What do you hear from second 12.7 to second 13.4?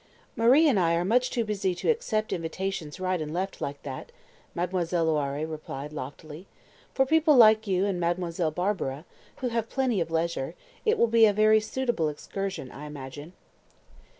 I imagine."